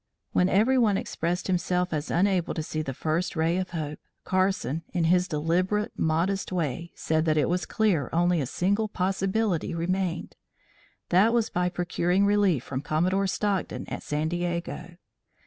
When 0.31 0.49
every 0.49 0.79
one 0.79 0.97
expressed 0.97 1.45
himself 1.45 1.93
as 1.93 2.09
unable 2.09 2.55
to 2.55 2.63
see 2.63 2.81
the 2.81 2.91
first 2.95 3.35
ray 3.35 3.57
of 3.57 3.69
hope, 3.69 3.99
Carson 4.23 4.81
in 4.95 5.03
his 5.03 5.27
deliberate, 5.27 5.91
modest 5.95 6.51
way 6.51 6.91
said 6.95 7.25
that 7.25 7.37
it 7.37 7.47
was 7.47 7.67
clear 7.67 8.09
only 8.11 8.41
a 8.41 8.47
single 8.47 8.87
possibility 8.87 9.75
remained 9.75 10.35
that 11.09 11.33
was 11.33 11.51
by 11.51 11.69
procuring 11.69 12.25
relief 12.25 12.63
from 12.63 12.81
Commodore 12.81 13.27
Stockton 13.27 13.87
at 13.89 14.01
San 14.01 14.27
Diego. 14.27 14.97